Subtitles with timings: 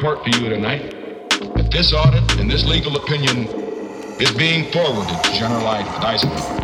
[0.00, 0.90] report to you tonight
[1.56, 3.46] that this audit and this legal opinion
[4.18, 6.59] is being forwarded to General Eisenhower.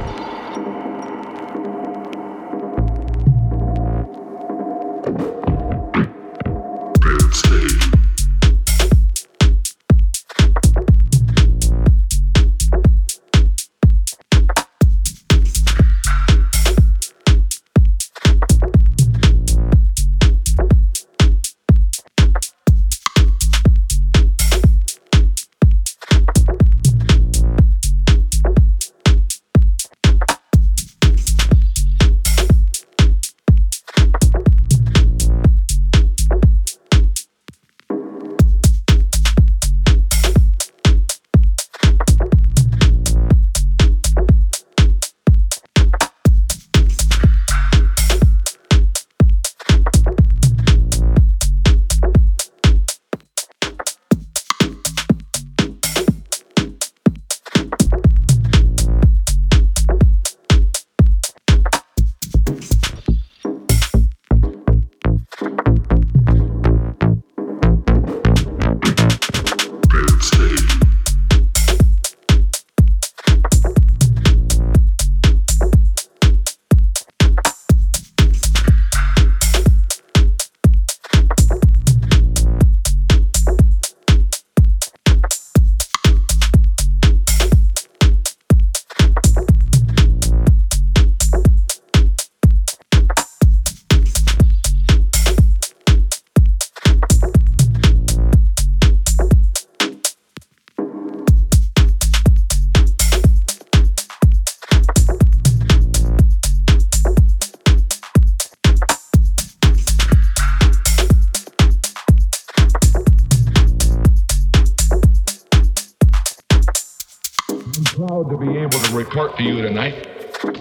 [119.36, 120.02] To you tonight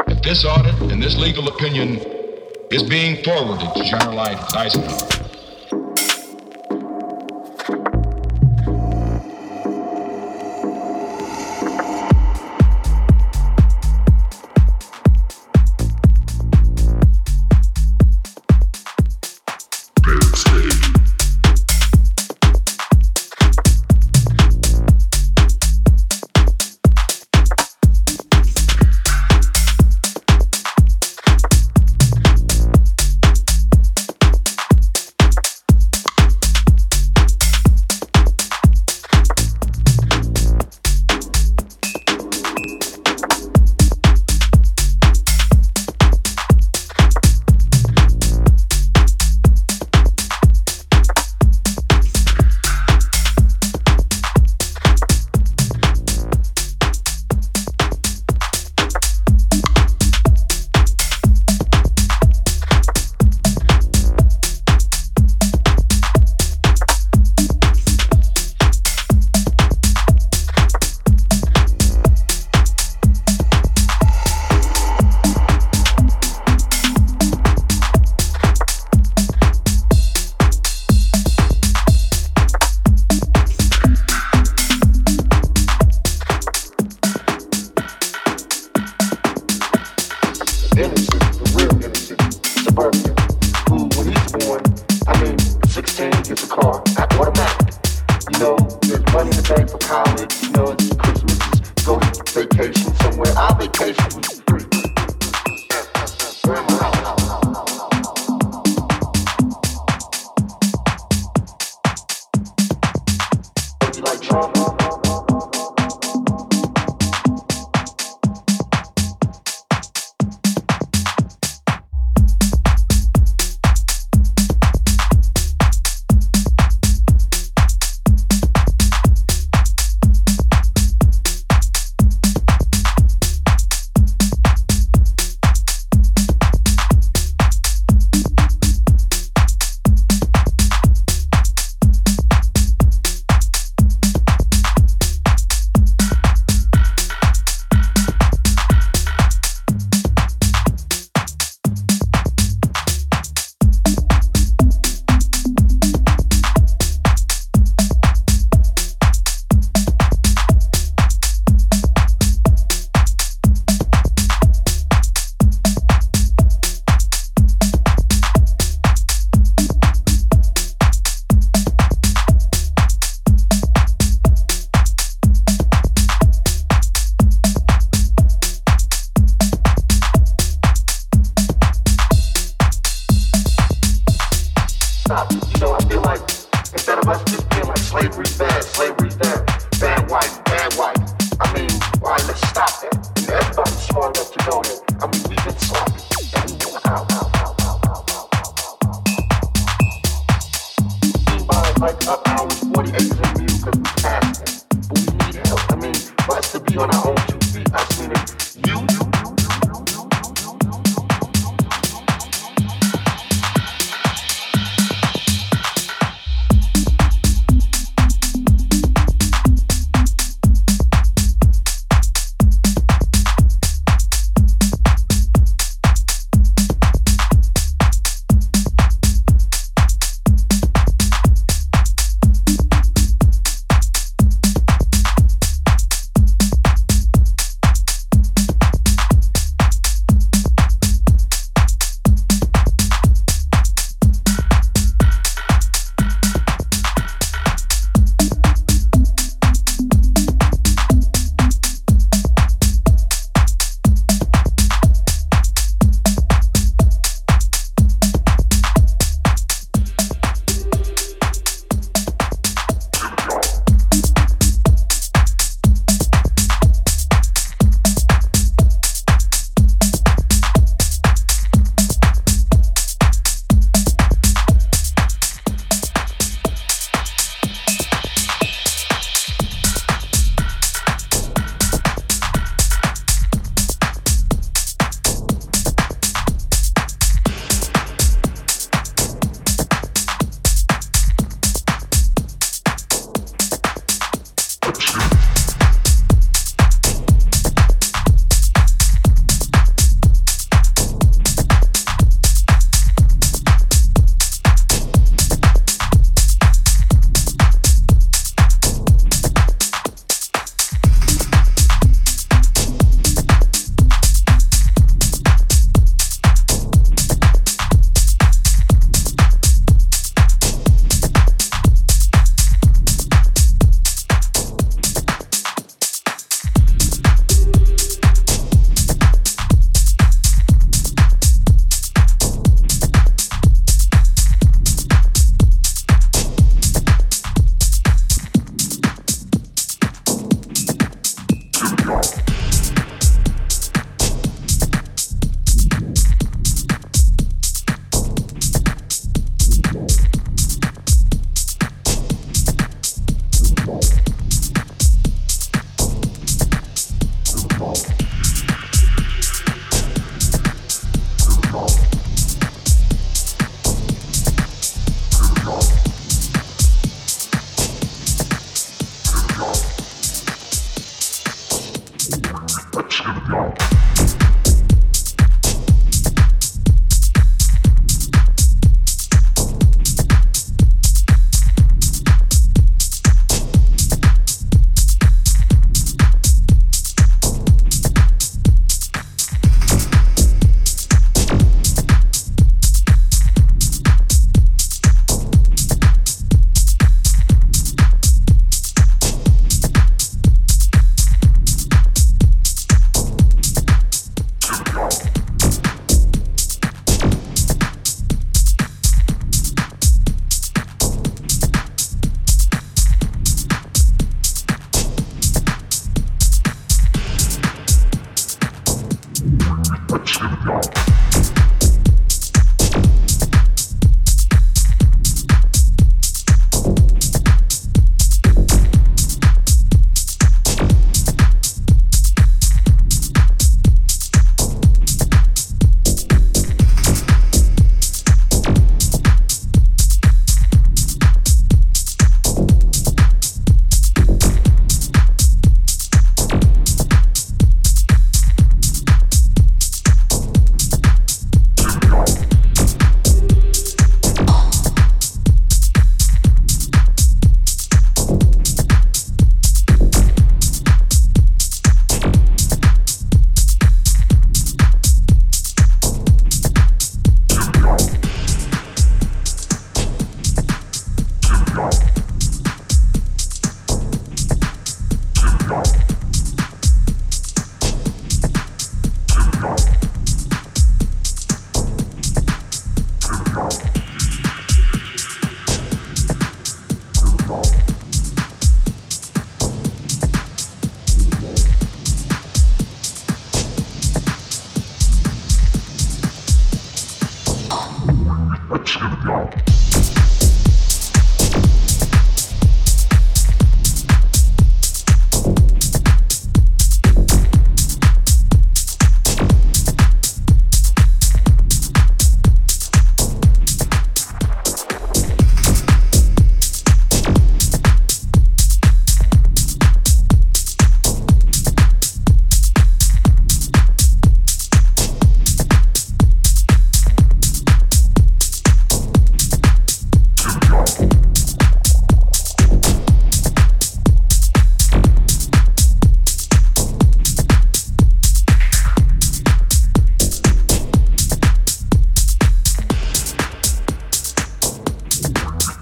[0.08, 1.98] that this audit and this legal opinion
[2.72, 5.25] is being forwarded to General Eisenhower.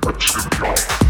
[0.05, 1.02] Obscure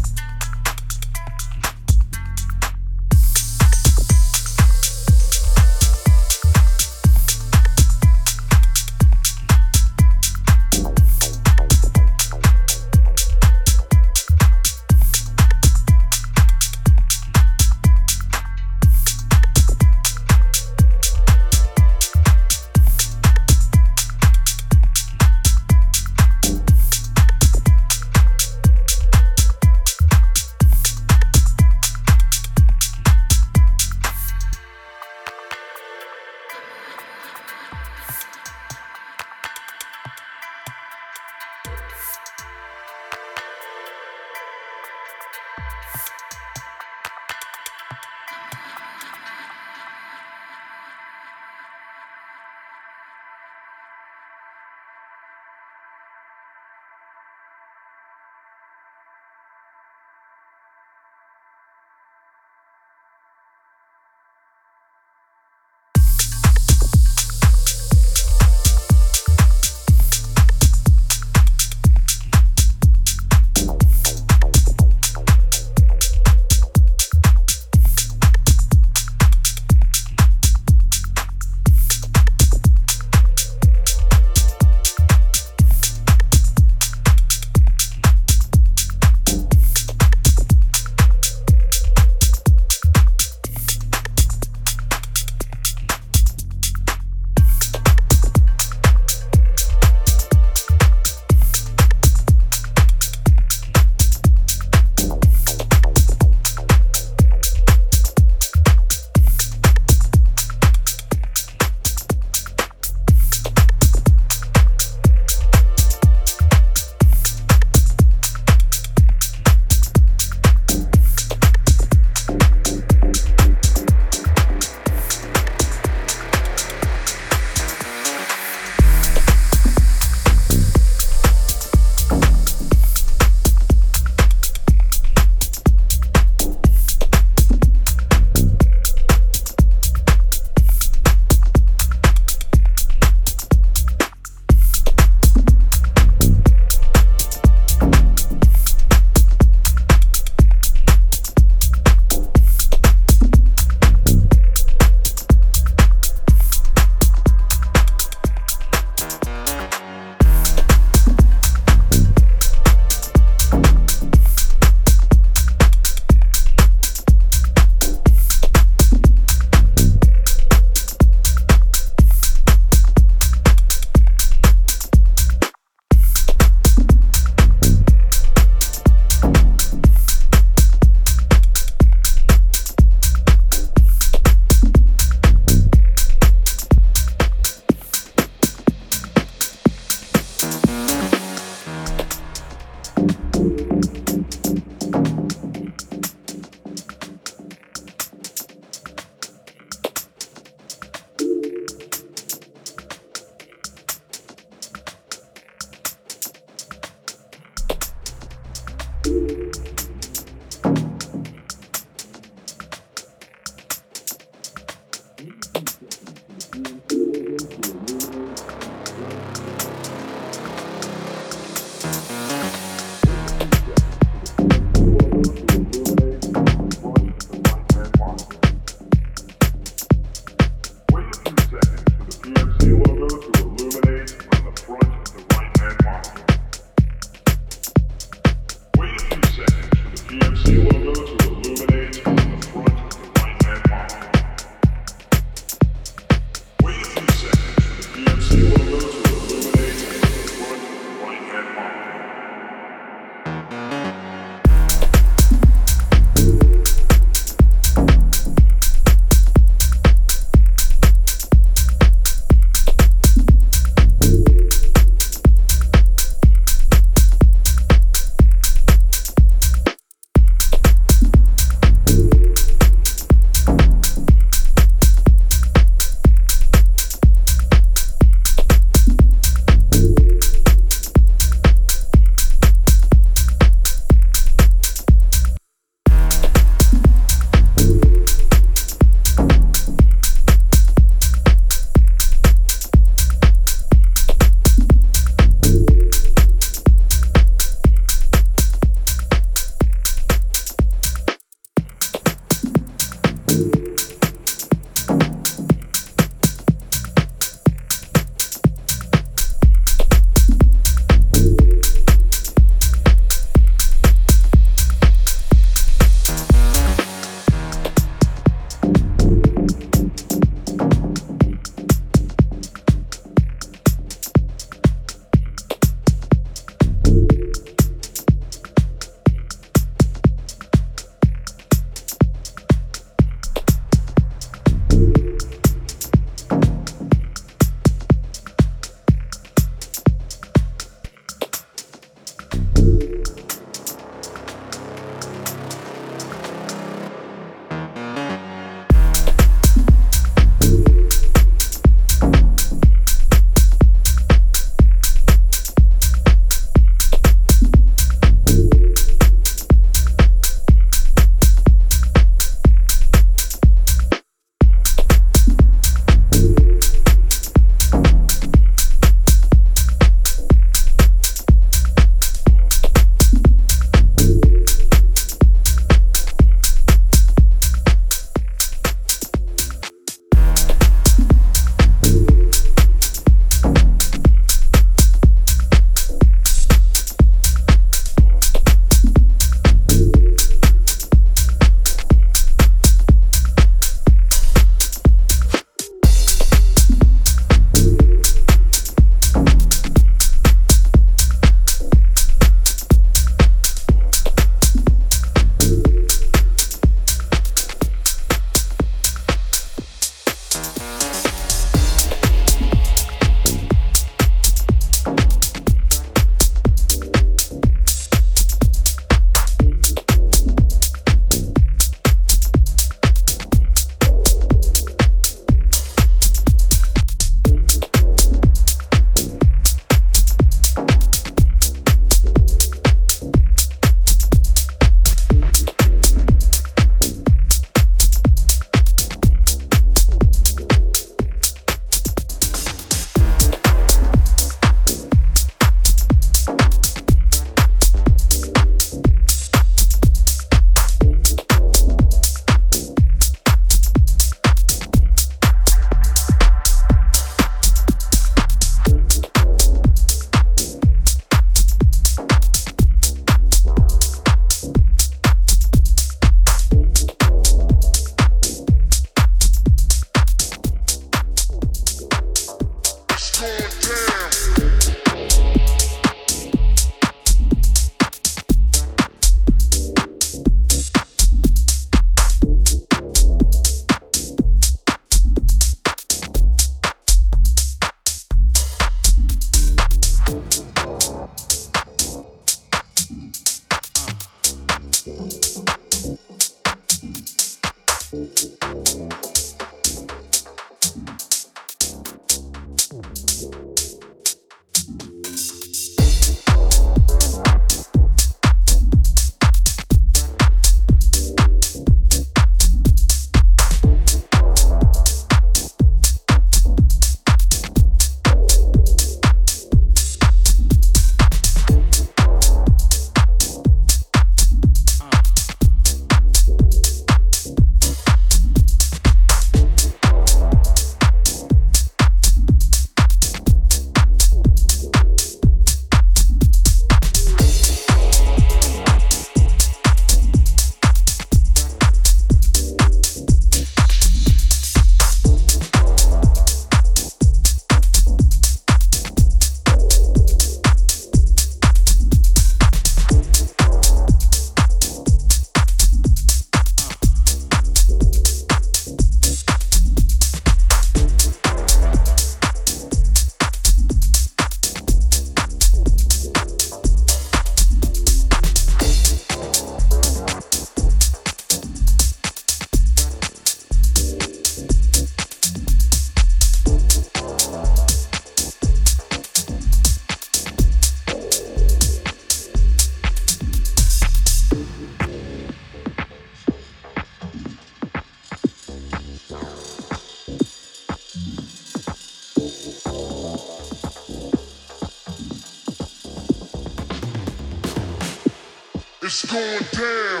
[599.03, 600.00] It's going down.